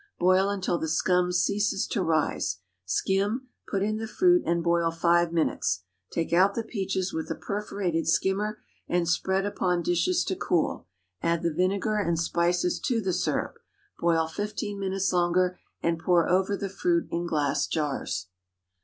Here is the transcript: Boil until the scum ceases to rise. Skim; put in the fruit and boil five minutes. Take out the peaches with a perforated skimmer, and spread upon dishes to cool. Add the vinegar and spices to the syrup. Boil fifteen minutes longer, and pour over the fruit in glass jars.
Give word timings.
Boil 0.17 0.49
until 0.49 0.79
the 0.79 0.87
scum 0.87 1.31
ceases 1.31 1.85
to 1.85 2.01
rise. 2.01 2.57
Skim; 2.85 3.49
put 3.69 3.83
in 3.83 3.97
the 3.97 4.07
fruit 4.07 4.41
and 4.47 4.63
boil 4.63 4.89
five 4.89 5.31
minutes. 5.31 5.83
Take 6.09 6.33
out 6.33 6.55
the 6.55 6.63
peaches 6.63 7.13
with 7.13 7.29
a 7.29 7.35
perforated 7.35 8.07
skimmer, 8.07 8.57
and 8.87 9.07
spread 9.07 9.45
upon 9.45 9.83
dishes 9.83 10.23
to 10.23 10.35
cool. 10.35 10.87
Add 11.21 11.43
the 11.43 11.53
vinegar 11.53 11.97
and 11.97 12.17
spices 12.17 12.79
to 12.79 12.99
the 12.99 13.13
syrup. 13.13 13.59
Boil 13.99 14.27
fifteen 14.27 14.79
minutes 14.79 15.13
longer, 15.13 15.59
and 15.83 15.99
pour 15.99 16.27
over 16.27 16.57
the 16.57 16.67
fruit 16.69 17.07
in 17.11 17.27
glass 17.27 17.67
jars. 17.67 18.25